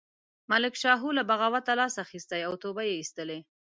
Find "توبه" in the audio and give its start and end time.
2.63-2.81